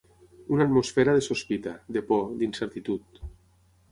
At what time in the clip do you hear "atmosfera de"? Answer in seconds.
0.67-1.21